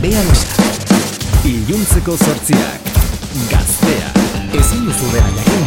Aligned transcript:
bea 0.00 0.22
losa. 0.24 0.46
Iluntzeko 1.44 2.16
sortziak, 2.16 2.90
gaztea, 3.50 4.10
ezin 4.58 4.84
duzu 4.86 5.10
dena 5.12 5.30
jakin, 5.36 5.64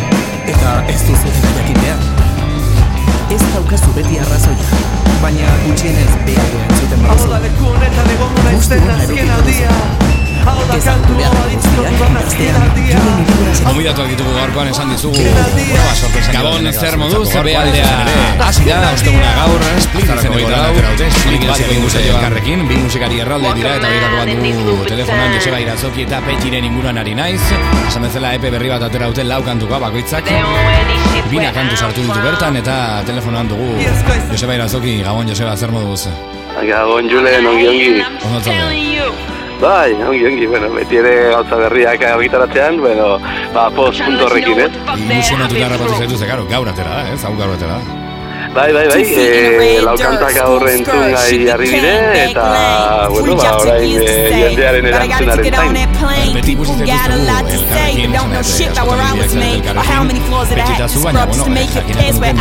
eta 0.54 0.76
ez 0.94 1.00
duzu 1.08 1.34
dena 1.36 1.52
jakin 1.58 1.80
behar. 1.82 2.06
Ez 3.36 3.42
daukazu 3.54 3.92
beti 3.96 4.20
arrazoia, 4.24 4.82
baina 5.24 5.56
gutxienez 5.66 6.12
behar 6.28 6.52
duen 6.54 6.78
zuten 6.80 7.06
Hau 7.10 7.20
da 7.34 7.42
leku 7.48 7.74
honetan 7.74 8.14
egon 8.16 8.40
naizen 8.46 8.90
azken 8.98 9.36
aldia. 9.38 9.76
Hau 10.46 10.60
da 10.70 10.80
kantu 10.88 11.20
hau 11.28 11.36
aditziko 11.46 11.90
duan 11.90 12.22
azken 12.24 12.62
aldia 12.64 13.51
Gomidatuak 13.72 14.10
ditugu 14.12 14.32
gaurkoan 14.36 14.68
esan 14.68 14.90
dizugu. 14.92 15.22
Ba, 15.72 15.92
Gabon 16.36 16.66
zer 16.76 16.98
moduz, 17.00 17.30
ebe 17.40 17.54
aldea 17.56 17.92
Hasi 18.44 18.66
da, 18.68 18.80
osteguna 18.92 19.30
gaur 19.38 19.64
Split 19.86 20.10
izeneko 20.12 20.50
gaur 20.52 20.90
Split 21.16 21.46
bat 21.48 21.62
egin 21.64 21.86
guzti 21.86 22.02
karrekin 22.12 22.66
Bi 22.68 22.80
musikari 22.84 23.22
erralde 23.24 23.54
dira 23.56 23.78
eta 23.80 23.92
behirako 23.94 24.20
bat 24.20 24.34
dugu 24.34 24.76
Telefonan 24.90 25.38
Joseba 25.38 25.62
Irazoki 25.64 26.04
eta 26.04 26.20
Petxiren 26.26 26.68
inguruan 26.68 27.00
ari 27.00 27.16
naiz. 27.16 27.40
Esan 27.88 28.04
bezala 28.08 28.34
epe 28.36 28.52
berri 28.52 28.74
bat 28.74 28.84
atera 28.90 29.08
dute 29.12 29.24
lau 29.28 29.40
kantuka 29.46 29.80
bakoitzak. 29.86 30.28
Bina 31.32 31.54
kantu 31.56 31.80
sartu 31.80 32.04
ditu 32.04 32.20
bertan 32.26 32.60
eta 32.60 32.76
telefonan 33.08 33.48
dugu 33.52 33.72
Joseba 34.34 34.60
Irazoki, 34.60 35.00
Gabon 35.08 35.32
Joseba 35.32 35.56
zer 35.56 35.72
moduz? 35.72 36.10
Gabon 36.60 37.08
Julen, 37.08 37.48
ongi 37.54 37.72
ongi. 37.72 37.94
Ondo 38.28 39.41
Bai, 39.62 39.94
ongi 39.94 40.26
ongi, 40.26 40.48
bueno, 40.50 40.72
beti 40.74 40.98
ere 40.98 41.30
gauza 41.30 41.56
berriak 41.60 42.02
argitaratzean, 42.02 42.80
bueno, 42.82 43.20
ba, 43.54 43.70
post 43.70 44.02
punto 44.02 44.26
horrekin, 44.26 44.58
eh? 44.64 44.70
Ilusionatuta 44.98 45.66
harrapatu 45.68 46.00
zaitu 46.00 46.18
ze, 46.18 46.26
karo, 46.26 46.48
gaur 46.50 46.70
atera 46.72 46.96
da, 46.96 47.04
ez? 47.14 47.22
Hau 47.24 47.36
gaur 47.38 47.54
atera 47.54 47.78
da 47.78 48.00
Bai, 48.52 48.74
bai, 48.74 48.88
bai, 48.90 49.04
e, 49.06 49.82
laukantak 49.86 50.40
aurre 50.44 50.74
entzun 50.80 51.14
gai 51.14 51.38
jarri 51.46 51.70
dire, 51.72 51.94
eta, 52.24 52.48
bueno, 53.14 53.36
ba, 53.38 53.52
orain 53.62 54.02
e, 54.02 54.16
jendearen 54.34 54.90
erantzunaren 54.90 55.46
zain. 56.02 56.34
Beti 56.36 56.58
ikusi 56.58 56.74
zaituztegu 56.82 57.22
elkarrekin, 57.30 58.18
esan 58.18 58.34
ez, 58.42 58.50
askotan 58.66 59.06
elkarrekin, 59.22 59.78
betxita 60.58 60.90
zu, 60.90 61.06
baina, 61.06 61.30
bueno, 61.30 61.46
jakinak 61.62 61.86
nuke 61.86 62.10
nola 62.10 62.34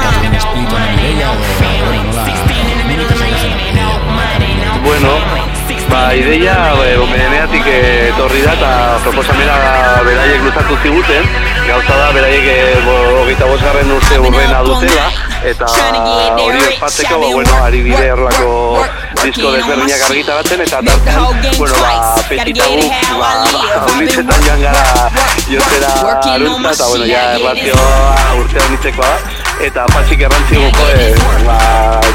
zerkatuen 0.00 0.40
espiritu 0.40 0.74
honen 0.80 0.98
ideia, 1.04 1.28
o, 1.28 1.44
bueno, 4.80 5.12
nola, 5.12 5.44
Bueno, 5.54 5.73
ba, 5.90 6.14
ideia, 6.14 6.54
e, 6.84 6.96
omeneatik 6.98 7.66
etorri 7.66 8.42
da, 8.44 8.52
eta 8.54 8.70
proposamena 9.04 9.54
beraiek 10.06 10.42
luzatu 10.46 10.76
ziguten, 10.82 11.28
gauza 11.66 11.96
da, 11.98 12.10
beraiek 12.16 12.46
e, 12.48 12.56
hogeita 13.20 13.48
bosgarren 13.50 13.92
urte 13.96 14.18
urrena 14.20 14.62
dutela, 14.66 15.06
eta 15.50 15.68
hori 16.40 16.60
ospatzeko, 16.70 17.20
ba, 17.20 17.30
bueno, 17.38 17.56
ari 17.66 17.82
dire 17.86 18.10
erlako 18.14 18.50
disko 19.22 19.54
desberdinak 19.56 20.04
argitaratzen, 20.08 20.66
eta 20.66 20.82
tartan, 20.88 21.40
bueno, 21.58 21.80
ba, 21.80 21.94
petita 22.28 22.68
guk, 22.74 23.08
ba, 23.20 23.32
haunditzetan 23.84 24.46
joan 24.48 24.68
gara 24.68 25.08
jozera 25.48 25.94
aruntza, 26.34 26.76
eta, 26.76 26.92
bueno, 26.92 27.10
ja, 27.12 27.24
erlazioa 27.38 28.38
urte 28.42 28.62
haunditzekoa 28.64 29.10
da, 29.14 29.43
eta 29.62 29.84
patxik 29.92 30.24
errantzi 30.26 30.58
guko, 30.58 30.88
e, 30.90 31.14
ba, 31.46 31.58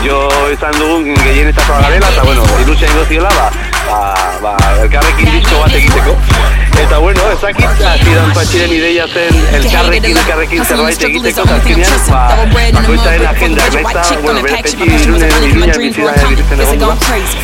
jo 0.03 0.19
izan 0.53 0.75
dugun 0.79 1.07
gehienetakoa 1.23 1.81
garela, 1.85 2.09
eta, 2.11 2.23
bueno, 2.27 2.43
ilusia 2.63 2.89
ingo 2.91 3.05
ziola, 3.05 3.31
ba, 3.37 3.49
ba, 3.87 3.99
ba, 4.41 4.55
elkarrekin 4.81 5.31
disko 5.33 5.59
bat 5.61 5.73
egiteko. 5.75 6.15
Eta 6.79 6.97
bueno, 7.03 7.23
ez 7.33 7.39
dakit, 7.41 7.81
patxiren 8.35 8.71
ideia 8.71 9.05
zen 9.07 9.35
elkarrekin, 9.57 10.17
elkarrekin 10.17 10.65
zerbait 10.65 11.03
egiteko, 11.09 11.43
azkenean, 11.55 12.05
ba, 12.07 12.21
bakoitzaren 12.77 13.25
agenda, 13.27 13.65
nahiz 13.83 14.21
bueno, 14.23 14.43
bere 14.45 14.53
petxi 14.53 14.77
irune, 14.99 15.29
iruña 15.49 15.75
bizira 15.81 16.13
egiten 16.29 16.63
egon. 16.65 16.93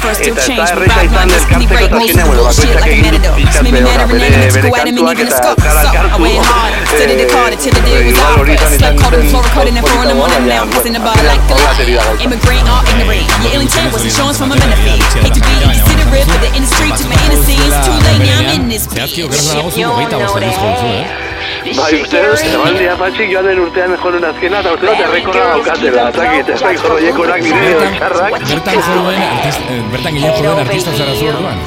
Eta 0.05 0.45
ez 0.45 0.55
da 0.55 0.69
erreza 0.75 1.01
izan 1.09 1.35
elkartzeko, 1.35 1.73
eta 1.89 1.99
azkenean, 1.99 2.29
bueno, 2.29 2.43
bakoitzak 2.47 2.87
egin 2.93 3.19
dut 3.19 3.71
behora, 3.75 4.07
bere, 4.13 4.31
bere 4.55 4.73
kantuak 4.77 5.23
eta 5.25 5.41
elkar 5.41 5.81
alkartu, 5.83 6.23
igual 8.13 8.39
hori 8.39 8.55
izan 8.55 8.79
izan 8.79 9.03
zen, 9.03 9.43
baina, 9.59 9.83
hola 10.15 10.39
teri 11.75 11.99
da 11.99 12.07
gauza. 15.65 15.94
Considerate, 16.15 16.27
but 16.31 16.39
the 16.41 16.51
industry 16.55 16.87
to 16.87 17.07
my 17.11 17.15
innocence. 17.27 17.75
Too 17.85 17.91
late 18.07 18.23
now, 18.23 18.39
I'm 18.39 18.61
in 18.61 18.69
this 18.69 18.87
bitch. 18.87 19.17
eh? 20.87 21.03
Bai, 21.75 21.91
uste 21.97 22.19
dut, 22.21 22.43
ebaldia 22.45 22.93
patxik 22.99 23.31
joan 23.33 23.45
den 23.49 23.59
urtean 23.59 23.93
joan 23.97 24.23
azkena, 24.29 24.59
eta 24.63 24.73
uste 24.77 24.85
dut, 24.85 25.01
errekorra 25.07 25.45
daukatela, 25.51 26.05
zakit, 26.13 26.49
ez 26.55 26.59
daik 26.61 26.79
jorroiekorak 26.83 27.41
nire 27.41 27.73
txarrak. 27.97 28.37
Bertan 28.51 28.79
joven, 28.87 29.21
artist, 29.31 29.59
eh, 29.73 29.81
bertan 29.91 30.13
gehien 30.19 30.39
joven 30.45 30.63
artista 30.67 30.95
zara 30.95 31.15
zu 31.19 31.27
orduan. 31.33 31.59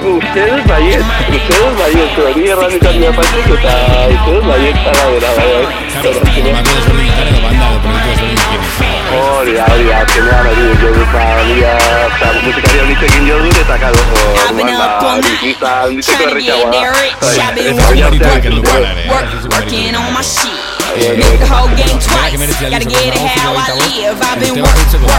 Uste 0.00 0.42
dut 0.48 0.64
baiet, 0.64 1.02
uste 1.28 1.56
dut 1.60 1.74
baiet, 1.76 2.14
hori 2.24 2.46
erran 2.48 2.72
izan 2.72 2.94
dira 2.96 3.10
patxik, 3.18 3.48
eta 3.52 3.74
uste 4.14 4.30
dut 4.32 4.46
baiet 4.48 4.78
zara 4.84 5.04
dela, 5.12 5.30
bai, 5.36 5.48
bai. 5.50 5.74
Claro, 6.00 6.20
bako 6.24 6.70
desberdinetan 6.70 7.26
edo 7.28 7.40
banda 7.44 7.66
edo 7.68 7.78
proiektu 7.84 8.24
desberdinekin. 8.24 8.62
Hori 9.10 9.52
da, 9.58 9.64
hori 9.74 9.84
da, 9.90 9.96
azkenean 10.00 10.44
hori 10.50 10.64
jo 10.80 10.90
dut, 10.96 11.10
ba, 11.12 11.24
nire, 11.50 11.74
eta 12.06 12.26
musikari 12.46 12.78
honitzekin 12.86 13.24
jo 13.28 13.36
dut, 13.44 13.56
eta 13.60 13.76
kado, 13.84 14.00
orduan, 14.08 14.72
ba, 14.80 15.12
bizitza 15.28 15.70
honditzeko 15.84 16.22
erretxagoa 16.30 16.70
da. 16.70 16.80
Bai, 17.20 17.44
eta 17.68 17.82
hori 17.90 18.00
Barituak 18.08 18.32
artean, 18.32 18.42
helduko 18.48 18.70
gara 18.72 18.90
ere. 18.96 19.04
Work, 19.12 19.30
working 19.52 19.92
on 20.00 20.08
my 20.16 20.22
shit. 20.24 20.56
Make 20.90 21.38
the 21.38 21.46
whole 21.46 21.70
game 21.78 21.98
twice. 22.02 22.34
Gotta 22.58 22.82
get 22.84 23.14
it 23.14 23.22
how 23.38 23.54
I 23.54 23.78
live. 23.78 24.18
I've 24.20 24.42
been 24.42 24.58
work, 24.58 24.74
work, 24.74 24.90
work, 24.90 25.06
work, 25.06 25.09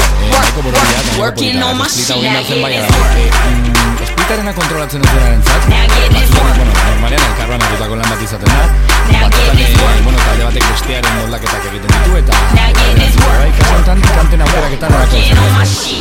working 1.20 1.58
on 1.62 1.78
my 1.78 1.88
shit. 1.88 2.10
Now 2.10 2.22
get 2.22 2.48
this 2.48 3.72
Esplitarena 4.02 4.54
kontrolatzen 4.54 5.02
ez 5.04 5.12
duenaren 5.12 5.44
zat 5.44 5.66
Batzutan, 6.12 6.56
bueno, 6.58 6.72
normalean 6.74 7.24
elkarroan 7.28 7.64
atutako 7.68 7.98
lan 8.00 8.08
bat 8.10 8.22
izaten 8.26 8.50
da. 8.50 8.64
Batzutan, 9.12 9.60
eh, 9.62 10.02
bueno, 10.06 10.18
talde 10.26 10.48
batek 10.48 10.66
bestearen 10.72 11.18
moldaketak 11.20 11.68
egiten 11.70 11.94
ditu 11.96 12.18
Eta, 12.22 12.40
bai, 12.56 12.72
kasu 12.98 13.74
honetan, 13.76 14.04
kanten 14.16 14.46
aukeraketan 14.48 14.98
horako 14.98 15.24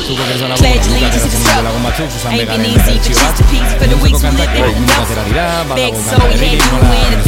Zuko 0.06 0.28
gertzen 0.30 0.54
lagun 0.54 0.68
batzuk, 0.70 1.04
ateratzen 1.10 1.46
dut 1.46 1.64
lagun 1.68 1.88
batzuk 1.88 2.14
Susan 2.16 2.38
Begaren 2.40 2.78
bertsio 2.88 3.14
bat 3.20 3.44
Entzeko 3.90 4.22
kantak, 4.26 4.56
eh, 4.56 4.72
mundu 4.78 5.00
atera 5.04 5.28
dira 5.30 5.48
Badago 5.72 6.04
kanta 6.08 6.32
berri, 6.34 6.54
nola 6.70 7.20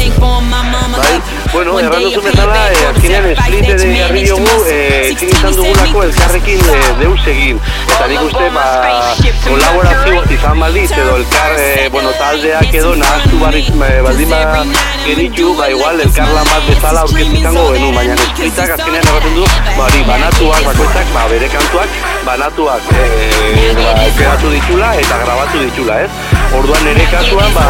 Bai, 0.93 1.23
bueno, 1.53 1.79
erran 1.81 2.03
duzu 2.03 2.21
bezala, 2.23 2.57
eh, 2.71 2.89
azkenean 2.91 3.25
split 3.37 3.69
ere 3.75 3.89
jarri 3.97 4.23
eh, 4.23 5.11
ezin 5.13 5.33
izan 5.33 5.57
dugulako 5.57 6.03
elkarrekin 6.07 6.61
eh, 6.73 6.91
deus 7.01 7.27
egin. 7.33 7.61
Eta 7.83 8.07
nik 8.11 8.23
uste, 8.27 8.49
ba, 8.55 8.65
kolaborazio 9.45 10.23
izan 10.35 10.61
balditz, 10.63 10.91
edo 10.97 11.17
elkar, 11.21 11.55
eh, 11.59 11.89
bueno, 11.93 12.13
taldeak 12.19 12.75
edo 12.81 12.95
nahaztu 12.99 13.41
barriz, 13.41 13.67
eh, 13.69 14.01
baldin 14.07 14.31
ba, 14.31 14.41
genitu, 15.05 15.53
ba, 15.59 15.69
igual, 15.71 16.01
elkar 16.07 16.31
lan 16.37 16.47
bat 16.51 16.67
bezala 16.69 17.05
aurkeztu 17.07 17.41
izango 17.41 17.67
genu, 17.75 17.91
baina 17.97 18.17
splitak 18.23 18.75
azkenean 18.77 19.09
erraten 19.11 19.37
du, 19.39 19.47
ba, 19.77 19.87
hori, 19.87 20.03
banatuak, 20.09 20.63
bakoitzak, 20.69 21.13
ba, 21.17 21.27
bere 21.33 21.51
kantuak, 21.57 21.99
banatuak, 22.27 22.93
eh, 22.95 23.75
ba, 23.79 23.91
aukeratu 24.07 24.55
ditula 24.55 24.95
eta 25.03 25.21
grabatu 25.25 25.65
ditula, 25.67 26.01
ez? 26.07 26.11
Orduan 26.53 26.85
nire 26.85 27.07
kasuan, 27.11 27.55
ba, 27.57 27.67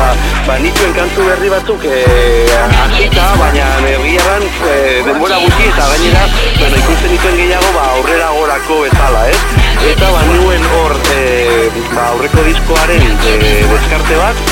ba 0.47 0.59
nituen 0.63 0.97
kantu 0.97 1.27
berri 1.29 1.53
batzuk 1.53 1.85
eh, 1.87 2.49
hasita, 2.83 3.29
baina 3.41 3.69
herriaran 3.89 4.49
eh, 4.71 5.03
denbora 5.07 5.39
gutxi 5.45 5.69
eta 5.71 5.91
gainera, 5.95 6.25
bueno, 6.59 6.81
ikusten 6.85 7.15
dituen 7.17 7.39
gehiago, 7.43 7.77
ba, 7.77 7.87
aurrera 7.99 8.33
gorako 8.39 8.83
bezala, 8.87 9.29
ez? 9.31 9.62
Eta 9.83 10.11
ba 10.15 10.23
nuen 10.31 10.65
hor, 10.77 10.93
eh, 11.15 11.71
ba, 11.95 12.09
aurreko 12.13 12.45
diskoaren 12.47 13.03
eh, 13.27 13.65
deskarte 13.71 14.19
bat, 14.21 14.43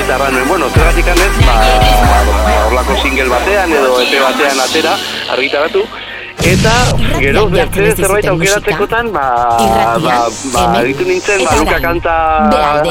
eta 0.00 0.16
ba, 0.18 0.30
bueno, 0.48 0.70
zergatik 0.70 1.10
anez, 1.12 1.32
ba, 1.44 1.56
ba, 2.28 2.54
horlako 2.66 2.96
single 3.02 3.28
batean 3.28 3.72
edo 3.76 3.98
EP 4.00 4.16
batean 4.22 4.62
atera, 4.64 4.96
argitaratu, 5.36 5.84
Eta, 6.40 6.72
gero, 7.20 7.42
beste 7.52 7.90
zerbait 8.00 8.26
aukeratzekotan, 8.30 9.10
ba, 9.12 9.24
ba, 10.00 10.14
ba, 10.54 10.80
ditu 10.86 11.04
nintzen, 11.04 11.42
ba, 11.44 11.52
Luka 11.60 11.76
kanta 11.84 12.14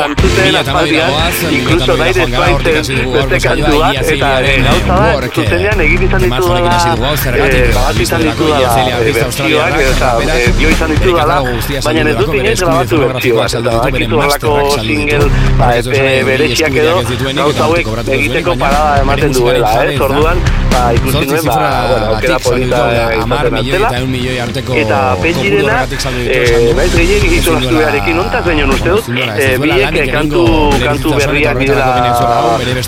antzuten 0.06 0.58
aspaldian, 0.60 1.16
inkluso 1.58 1.96
nahi 1.98 2.14
desbaiten 2.14 2.78
beste 3.16 3.40
kantu 3.48 3.74
bat, 3.82 3.98
eta 4.14 4.30
eh, 4.46 4.56
gauza 4.68 5.00
da, 5.02 5.32
zuzenean 5.34 5.84
egin 5.88 6.06
izan 6.10 6.28
ditu 6.28 6.52
dala, 6.54 7.16
eh, 7.42 7.66
bat 7.74 8.04
izan 8.06 8.26
ditu 8.28 8.52
dala, 8.54 9.02
bertsioak, 9.18 9.82
eta 9.88 10.14
dio 10.62 10.72
izan 10.78 10.96
ditu 10.96 11.18
dala, 11.18 11.42
baina 11.90 12.06
ez 12.06 12.16
dut 12.22 12.34
inoiz 12.44 12.58
grabatu 12.62 13.04
bertsioak, 13.08 13.60
eta 13.64 13.78
bakitu 13.90 14.22
horlako 14.22 14.56
single, 14.78 15.34
ba, 15.58 15.74
epe 15.82 16.08
bereziak 16.30 16.82
edo, 16.86 17.02
gauza 17.42 17.66
hauek 17.66 17.94
egiteko 18.20 18.60
parada 18.62 19.02
ematen 19.02 19.34
duela, 19.42 19.74
eh, 19.90 19.98
orduan, 19.98 20.46
ba, 20.72 20.82
ikusi 20.94 21.26
nuen, 21.26 21.46
ba, 21.46 21.88
bueno, 21.90 22.06
aukera 22.14 22.40
polita 22.40 22.82
izaten. 23.18 23.58
Eta 23.80 24.00
milioi 24.06 24.40
arteko 24.46 24.78
Eta 24.80 25.00
petxirena, 25.22 25.78
eh, 26.24 26.74
baiz 26.78 26.90
gehiagik 26.96 27.32
gizon 27.36 27.58
astuarekin 27.64 28.20
ontaz 28.24 28.44
baino 28.46 28.68
uste 28.74 28.90
dut, 28.90 29.10
eh, 29.10 29.58
biek 29.64 30.12
kantu, 30.14 30.44
kantu 30.84 31.16
berriak 31.20 31.60
dira 31.64 31.76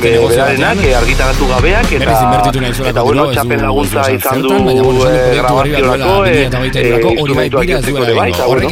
berarenak, 0.01 0.85
argitaratu 1.01 1.49
gabeak, 1.53 1.91
eta, 1.99 2.17
eta 2.91 3.01
bueno, 3.07 3.27
txapen 3.31 3.65
laguntza 3.67 4.07
izan 4.17 4.41
du 4.41 4.53
grabaziorako, 5.37 6.15
instrumentuak 7.11 7.67
jotzeko 7.73 8.05
ere 8.05 8.13
bai, 8.19 8.29
eta 8.31 8.47
bueno, 8.47 8.69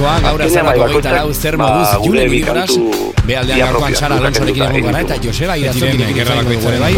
ba, 0.00 0.18
gaur 0.26 0.42
azarako 0.48 0.90
gaita 0.94 1.16
lau 1.18 1.32
zer 1.34 1.56
moduz, 1.60 1.88
jule 2.04 2.26
bidoraz, 2.32 2.70
behaldean 3.26 3.58
gaurkoan 3.64 3.94
Sara 3.94 4.16
Alonsorekin 4.20 4.64
egon 4.68 4.86
gara, 4.88 5.02
eta 5.06 5.18
Joseba 5.22 5.56
Irazokin 5.60 6.14
gerra 6.16 6.38
bako 6.40 6.56
itzare 6.56 6.78
bai, 6.82 6.92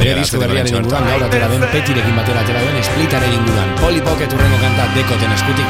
bere 0.00 0.14
disko 0.20 0.40
berriaren 0.42 0.79
inguruan 0.80 1.04
gaur 1.10 1.26
atera 1.26 1.50
den, 1.52 1.66
petirekin 1.74 2.16
batera 2.16 2.44
atera 2.44 2.64
den, 2.64 2.80
splitaren 2.88 3.36
inguruan, 3.36 3.76
polipoket 3.82 4.38
urrengo 4.38 4.62
kanta 4.64 4.88
dekoten 4.96 5.36
eskutik 5.36 5.68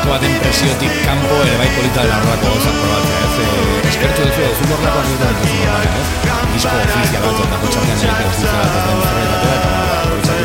berrien. 0.00 0.40
presiotik 0.40 0.92
kanpo 1.04 1.36
ere 1.44 1.56
bai 1.58 1.68
polita 1.76 2.02
dela 2.02 2.16
horrako 2.16 2.46
gauzak 2.48 2.76
probatzea, 2.80 3.18
ez? 3.26 3.36
E, 3.42 3.88
eskertu 3.88 4.22
duzu, 4.26 4.42
ez 4.42 4.58
un 4.64 4.72
horrako 4.72 4.98
azuetan 5.02 5.28
ez 5.28 5.36
duzu 5.42 5.56
normalen, 5.58 5.92
ez? 6.00 6.08
Disko 6.54 6.76
ofizial 6.84 7.22
bat, 7.26 7.40
eta 7.44 7.56
kotxartean 7.62 7.98
egite 8.06 8.24
ofizial 8.30 8.54
bat, 8.56 8.72
ez 8.78 8.84
den 8.88 8.98
zerretatea, 9.06 9.54
eta 9.58 9.72
horitzatu 10.12 10.44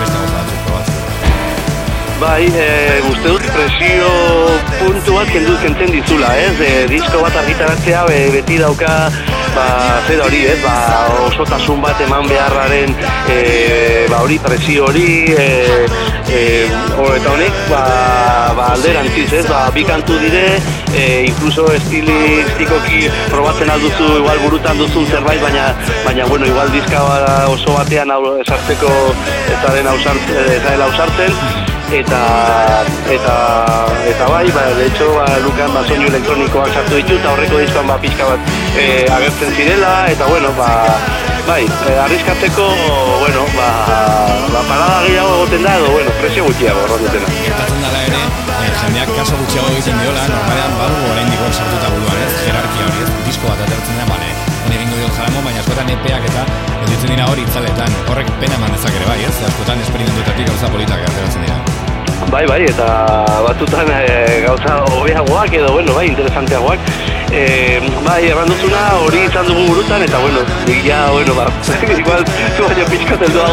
beste 0.00 0.16
gauza 0.16 0.36
batzuk 0.38 0.60
probatzea. 0.66 1.02
Bai, 2.20 2.44
e, 2.48 2.68
uste 3.10 3.28
dut 3.28 3.48
presio 3.56 4.10
puntu 4.80 5.18
bat 5.18 5.32
kendu 5.32 5.56
kentzen 5.64 5.92
dizula, 5.92 6.32
ez? 6.46 6.54
E, 6.60 6.72
disko 6.92 7.20
bat 7.24 7.36
argitaratzea 7.42 8.06
be, 8.08 8.20
beti 8.38 8.60
dauka 8.62 8.92
ba, 9.56 10.02
zer 10.06 10.20
hori, 10.20 10.42
ez? 10.52 10.58
Ba, 10.62 10.74
osotasun 11.26 11.80
bat 11.82 12.00
eman 12.04 12.28
beharraren 12.28 12.92
e, 13.32 13.38
ba, 14.10 14.20
hori 14.24 14.38
presio 14.42 14.86
hori 14.90 15.24
e, 15.32 15.46
e, 16.28 16.40
eta 17.16 17.32
honek 17.32 17.60
ba, 17.70 17.82
ba, 18.58 18.68
alderantziz, 18.74 19.28
ez? 19.40 19.44
Ba, 19.48 19.66
bi 19.74 19.84
kantu 19.88 20.18
dire, 20.22 20.44
e, 20.92 21.06
incluso 21.30 21.66
estilistikoki 21.74 23.06
probatzen 23.32 23.72
alduzu, 23.76 24.10
igual 24.20 24.42
burutan 24.44 24.82
duzun 24.82 25.08
zerbait, 25.08 25.40
baina, 25.42 25.70
baina 26.04 26.28
bueno, 26.32 26.50
igual 26.52 26.72
diska 26.74 27.02
oso 27.54 27.78
batean 27.78 28.12
esartzeko 28.44 28.92
ez 29.54 29.62
den 29.72 29.88
ausartzen, 29.88 31.75
eta 31.92 32.84
eta 33.10 33.34
eta 34.06 34.24
bai, 34.26 34.50
ba, 34.50 34.62
de 34.74 34.86
hecho, 34.86 35.14
ba, 35.14 35.26
Lukan 35.42 35.72
ba, 35.74 35.82
soinu 35.86 36.08
elektronikoak 36.08 36.72
sartu 36.74 36.98
ditu, 36.98 37.14
eta 37.18 37.32
horreko 37.32 37.58
diskoan 37.62 37.86
ba, 37.86 37.96
pixka 38.02 38.26
bat 38.26 38.50
e, 38.78 39.06
agertzen 39.10 39.54
zirela, 39.54 39.92
eta 40.10 40.26
bueno, 40.26 40.52
ba, 40.58 40.68
bai, 41.46 41.62
e, 41.64 41.96
arriskatzeko, 42.06 42.66
bueno, 43.22 43.46
ba, 43.54 43.70
ba, 44.52 44.62
parada 44.68 45.00
gehiago 45.06 45.34
egoten 45.40 45.66
da, 45.66 45.74
edo, 45.78 45.90
bueno, 45.94 46.14
presio 46.20 46.44
gutxiago, 46.50 46.86
horretena. 46.90 47.32
Gertatzen 47.40 47.82
dela 47.86 48.04
ere, 48.10 48.22
e, 48.66 48.70
jendeak 48.82 49.16
kaso 49.18 49.40
gutxiago 49.42 49.74
egiten 49.74 49.98
diola, 50.02 50.28
normalean, 50.34 50.78
badu 50.82 51.02
orain 51.10 51.34
diko 51.34 51.50
sartuta 51.52 51.92
buruan, 51.94 52.22
ez, 52.26 52.32
jerarkia 52.46 52.88
hori, 52.90 53.10
disko 53.28 53.52
bat 53.52 53.66
atertzen 53.66 54.00
da, 54.02 54.08
bale, 54.14 54.32
egingo 54.72 55.02
diot 55.02 55.20
jaramo, 55.20 55.44
baina 55.46 55.62
askotan 55.62 55.94
epeak 55.98 56.32
eta 56.32 56.65
editzen 57.06 57.14
dira 57.14 57.26
hori 57.30 57.42
itzaletan, 57.46 57.92
horrek 58.10 58.26
pena 58.40 58.56
eman 58.56 58.72
ere 58.74 59.06
bai, 59.06 59.18
ez, 59.22 59.34
askotan 59.46 59.78
esperimentuetatik 59.80 60.48
gauza 60.48 60.68
politak 60.68 61.00
ateratzen 61.06 61.42
dira. 61.42 61.58
Bai, 62.30 62.46
bai, 62.46 62.62
eta 62.66 62.86
batzutan 63.46 63.86
e, 63.94 64.42
gauza 64.42 64.82
hobeagoak 64.90 65.52
edo, 65.54 65.72
bueno, 65.72 65.94
bai, 65.94 66.06
interesanteagoak. 66.08 66.80
E, 67.32 67.80
bai, 68.04 68.20
erranduzuna 68.30 68.82
hori 69.02 69.24
izan 69.26 69.48
dugu 69.48 69.64
burutan, 69.68 70.02
eta, 70.02 70.18
bueno, 70.22 70.44
ja, 70.84 71.10
bueno, 71.10 71.34
ba, 71.34 71.46
igual, 71.98 72.24
zu 72.56 72.62
baino 72.68 72.86
pixkoten 72.92 73.34
doa 73.34 73.48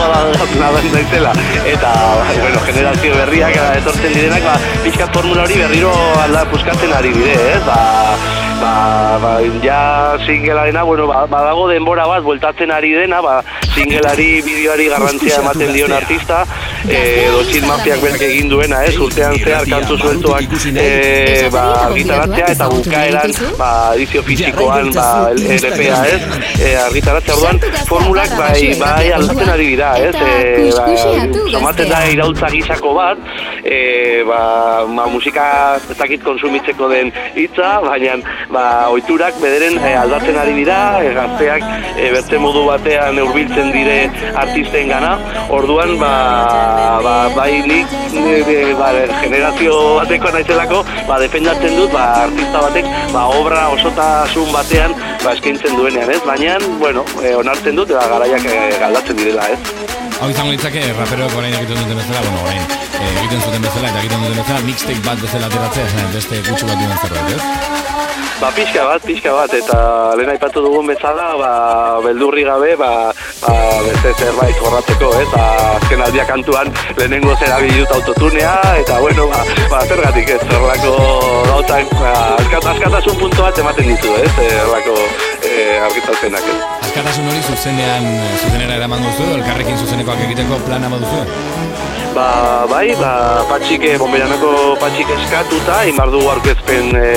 nadan 0.59 0.87
daizela. 0.93 1.33
Eta, 1.65 1.91
bai, 2.21 2.37
bueno, 2.39 2.61
generazio 2.67 3.17
berriak 3.17 3.57
etortzen 3.81 4.13
direnak, 4.13 4.45
ba, 4.45 4.55
pixkat 4.85 5.17
formula 5.17 5.47
hori 5.47 5.57
berriro 5.63 5.91
alda 6.21 6.45
puskatzen 6.53 6.93
ari 6.93 7.13
dire, 7.17 7.33
ez? 7.55 7.63
Ba, 7.65 7.79
ba, 8.61 8.73
ba, 9.23 9.33
ja 9.65 9.81
singelarena, 10.25 10.83
bueno, 10.83 11.07
ba, 11.07 11.25
badago 11.25 11.67
denbora 11.71 12.05
bat, 12.07 12.23
bueltatzen 12.23 12.71
ari 12.71 12.93
dena, 12.93 13.21
ba, 13.25 13.41
singelari, 13.73 14.41
bideoari 14.45 14.89
garrantzia 14.93 15.41
ematen 15.41 15.73
dion 15.73 15.97
artista, 15.97 16.45
edo 16.89 17.43
txin 17.47 17.65
mafiak 17.67 18.01
berak 18.03 18.23
egin 18.27 18.49
duena, 18.51 18.81
ez, 18.83 18.95
urtean 18.99 19.37
zehar 19.39 19.67
kantu 19.69 19.97
sueltoak 19.97 20.55
e, 20.73 21.49
ba, 21.53 21.63
argitaratzea 21.87 22.49
eta 22.55 22.67
bukaeran 22.73 23.35
ba, 23.59 23.69
edizio 23.95 24.23
fizikoan 24.27 24.91
ba, 24.95 25.07
LPA, 25.31 26.01
ez, 26.11 26.21
e, 26.59 26.73
argitaratzea 26.83 27.37
orduan, 27.37 27.61
formulak 27.87 28.35
bai, 28.39 28.73
bai 28.79 29.11
aldatzen 29.15 29.53
ari 29.55 29.69
dira, 29.73 29.93
ez, 29.99 30.15
e, 30.15 30.69
ba, 30.75 30.87
somaten 31.53 31.91
da 31.93 32.03
iraultza 32.11 32.51
gizako 32.53 32.93
bat, 32.99 33.23
e, 33.63 34.23
ba, 34.27 34.41
ba, 34.87 35.07
musika 35.13 35.47
ezakit 35.93 36.23
konsumitzeko 36.25 36.89
den 36.91 37.13
hitza, 37.37 37.77
baina 37.85 38.19
ba, 38.51 38.65
oiturak 38.93 39.39
bederen 39.41 39.79
e, 39.79 39.93
aldatzen 40.03 40.39
ari 40.43 40.57
dira, 40.59 40.79
e, 40.99 41.13
gazteak 41.15 41.63
e, 41.95 42.11
bertze 42.17 42.41
modu 42.43 42.67
batean 42.67 43.19
urbiltzen 43.23 43.71
dire 43.75 43.97
artisten 44.35 44.91
gana, 44.91 45.15
orduan, 45.53 45.95
ba, 46.01 46.13
ba, 47.03 47.15
bai 47.35 47.61
nik 47.67 47.91
ba, 48.79 48.89
generazio 49.21 49.75
bateko 49.99 50.31
naizelako 50.35 50.83
ba, 51.07 51.19
defendatzen 51.23 51.75
dut 51.77 51.91
ba, 51.93 52.05
artista 52.25 52.61
batek 52.65 52.89
ba, 53.13 53.25
obra 53.39 53.67
osotasun 53.75 54.51
batean 54.55 54.95
ba, 55.23 55.33
eskaintzen 55.33 55.75
duenean, 55.77 56.11
ez? 56.11 56.21
Baina, 56.27 56.57
bueno, 56.79 57.05
e, 57.23 57.35
onartzen 57.39 57.75
dut, 57.79 57.91
eta 57.93 58.05
garaiak 58.11 58.45
e, 58.45 58.57
galdatzen 58.81 59.19
direla, 59.19 59.49
ez? 59.53 59.59
Hau 60.21 60.29
izango 60.31 60.53
ditzake, 60.55 60.83
raperoak 60.97 61.35
orain 61.39 61.55
egiten 61.57 61.79
duten 61.81 61.99
bezala, 61.99 62.21
bueno, 62.27 62.43
orain, 62.47 62.65
e, 62.99 63.11
egiten 63.23 63.41
zuten 63.41 63.67
bezala, 63.67 63.91
eta 63.91 64.03
egiten 64.03 64.25
duten 64.25 64.39
bezala, 64.41 64.65
mixtape 64.69 65.05
bat 65.07 65.23
bezala 65.27 65.51
ateratzea, 65.51 66.09
beste 66.15 66.43
gutxu 66.49 66.69
bat 66.69 66.79
duen 66.79 66.99
zerbait, 67.01 67.37
ez? 67.37 68.12
Ba, 68.43 68.49
pixka 68.51 68.83
bat, 68.83 68.99
pixka 69.07 69.31
bat, 69.31 69.53
eta 69.55 69.77
lehen 70.19 70.33
aipatu 70.33 70.59
dugun 70.65 70.89
bezala, 70.91 71.29
ba, 71.39 71.51
beldurri 72.03 72.41
gabe, 72.43 72.73
ba, 72.75 72.89
ba, 73.39 73.53
beste 73.85 74.11
zerbait 74.19 74.57
jorratzeko, 74.59 75.11
ez, 75.15 75.29
ba, 75.31 75.45
azken 75.77 76.03
aldia 76.03 76.25
kantuan 76.27 76.67
lehenengo 76.97 77.37
zera 77.39 77.61
bidut 77.63 77.93
autotunea, 77.95 78.51
eta 78.81 78.99
bueno, 78.99 79.29
ba, 79.31 79.45
ba 79.71 79.79
zergatik 79.87 80.33
ez, 80.35 80.41
zerlako 80.49 80.91
gautan, 81.47 81.87
ba, 81.95 82.11
askatasun 82.59 83.15
puntu 83.21 83.45
bat 83.45 83.63
ematen 83.63 83.87
ditu, 83.93 84.11
ez, 84.19 84.27
zerlako 84.35 84.97
e, 85.39 85.55
argitalzenak, 85.87 86.51
ez. 86.51 86.59
Askatasun 86.89 87.31
hori 87.31 87.47
zuzenean, 87.47 88.11
zuzenera 88.41 88.75
eraman 88.81 89.07
duzu, 89.07 89.29
elkarrekin 89.39 89.79
zuzenekoak 89.85 90.27
egiteko 90.27 90.59
plana 90.67 90.91
baduzu? 90.91 91.23
Ba, 92.13 92.67
bai, 92.69 92.93
ba, 92.93 93.41
patxike, 93.49 93.95
bomberanako 93.97 94.75
patxik 94.77 95.09
eskatuta, 95.15 95.79
inbar 95.89 96.11
dugu 96.13 96.27
aurkezpen 96.29 96.91
e, 96.93 97.07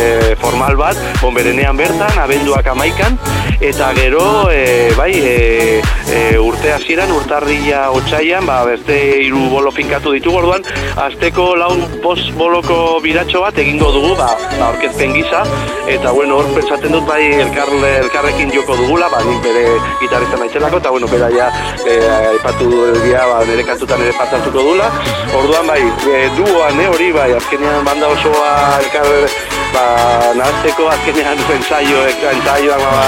formal 0.41 0.73
bat, 0.81 0.97
bomberenean 1.21 1.77
bertan, 1.77 2.17
abenduak 2.23 2.71
amaikan, 2.73 3.19
eta 3.61 3.91
gero, 3.99 4.49
e, 4.49 4.89
bai, 4.97 5.11
e, 5.13 5.83
e, 6.09 6.21
urte 6.41 6.73
hasieran 6.73 7.13
urtarria 7.13 7.91
otxaian, 7.93 8.49
ba, 8.49 8.63
beste 8.65 8.97
hiru 9.27 9.51
bolo 9.53 9.73
finkatu 9.75 10.15
ditugu 10.17 10.41
orduan, 10.41 10.65
azteko 11.05 11.51
laun 11.61 11.85
post 12.01 12.33
boloko 12.41 12.97
biratxo 13.05 13.45
bat 13.45 13.61
egingo 13.61 13.93
dugu, 13.93 14.15
ba, 14.17 14.31
ba 14.57 14.71
aurkezpen 14.71 15.13
gisa, 15.19 15.45
eta 15.93 16.15
bueno, 16.17 16.41
hor 16.41 16.49
pensatzen 16.57 16.97
dut 16.97 17.05
bai 17.05 17.21
elkar, 17.43 17.69
elkarrekin 17.91 18.55
joko 18.57 18.79
dugula, 18.81 19.13
ba, 19.13 19.21
nik 19.29 19.45
bere 19.45 19.67
gitarrizan 20.01 20.41
naitzelako, 20.47 20.81
eta 20.81 20.97
bueno, 20.97 21.13
bera 21.13 21.29
ja, 21.37 21.53
e, 21.85 22.01
aipatu 22.33 22.73
dira, 23.05 23.29
ba, 23.29 23.45
nire 23.45 23.69
kantutan 23.69 24.09
ere 24.09 24.17
patzatuko 24.17 24.69
dula, 24.73 24.86
Orduan 25.37 25.67
bai, 25.69 25.83
e, 25.83 26.23
duoan, 26.37 26.81
eh, 26.81 26.89
hori 26.89 27.13
bai, 27.13 27.31
azkenean 27.37 27.85
banda 27.85 28.09
osoa 28.15 28.53
elkar 28.81 29.09
ba, 29.75 29.85
nazteko 30.39 30.89
azkenean 30.93 31.41
ensaio, 31.57 32.03
ensaioak 32.33 32.83
ba, 32.85 33.07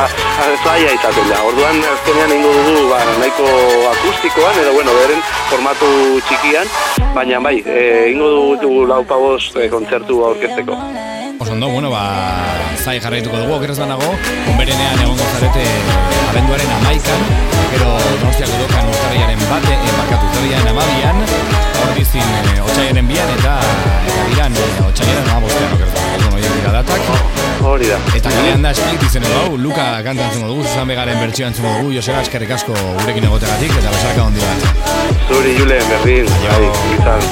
zaila 0.64 0.92
izaten 0.96 1.30
da. 1.30 1.40
Orduan, 1.48 1.80
azkenean 1.94 2.34
ingo 2.36 2.52
dugu, 2.56 2.88
ba, 2.90 3.00
nahiko 3.20 3.48
akustikoan, 3.92 4.60
edo, 4.62 4.74
bueno, 4.76 4.96
beren 5.00 5.22
formatu 5.50 5.90
txikian, 6.28 6.72
baina 7.14 7.40
bai, 7.44 7.58
e, 7.64 8.10
ingo 8.12 8.30
dugu 8.62 8.86
lau 8.90 9.02
pavos 9.08 9.52
e, 9.56 9.68
kontzertu 9.72 10.24
aurkezteko. 10.30 10.78
Osondo, 11.38 11.68
bueno, 11.70 11.90
ba, 11.94 12.04
zai 12.82 12.98
jarraituko 13.00 13.44
dugu, 13.44 13.58
okeraz 13.58 13.78
banago, 13.78 14.10
onberenean 14.50 15.04
egongo 15.04 15.28
zarete 15.36 15.66
abenduaren 16.32 16.72
amaikan, 16.80 17.28
pero 17.72 17.92
donostiako 18.20 18.64
dokan 18.64 18.90
urtarriaren 18.92 19.44
bate, 19.50 19.76
embarkatu 19.92 20.30
urtarriaren 20.30 20.72
amabian, 20.74 21.22
dizin 22.18 22.52
e, 22.52 22.60
otxaiaren 22.66 23.08
bian, 23.10 23.32
eta, 23.38 23.54
eta 24.10 24.26
diran, 24.30 24.56
e, 24.58 24.66
otxaiaren 24.86 25.30
amabostean, 25.32 25.74
okeraz 25.76 25.94
banago, 25.94 26.30
bueno, 26.34 26.54
dira 26.58 26.72
datak. 26.78 27.00
Hori 27.68 27.88
da. 27.90 27.98
Eta 28.14 28.32
kalean 28.32 28.62
da, 28.62 28.72
esplit 28.76 29.02
izen 29.08 29.26
dugu, 29.26 29.58
Luka 29.64 29.86
kantan 30.06 30.30
zungo 30.34 30.52
dugu, 30.52 30.66
Zuzan 30.68 30.90
Begaren 30.90 31.18
bertsioan 31.22 31.56
zungo 31.56 31.74
dugu, 31.78 31.94
Joseba 31.98 32.22
eskerrik 32.26 32.54
asko 32.58 32.76
gurekin 33.00 33.26
egotegatik, 33.30 33.74
eta 33.82 33.94
besarka 33.94 34.26
hondi 34.28 34.44
bat. 34.44 35.18
Zuri, 35.28 35.54
Julen, 35.58 35.84
berdin, 35.90 36.30
bai, 36.44 36.62
izan, 36.98 37.28